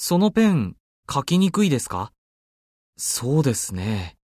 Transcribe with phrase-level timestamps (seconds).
[0.00, 0.76] そのペン、
[1.12, 2.12] 書きにくいですか？
[2.96, 4.16] そうですね。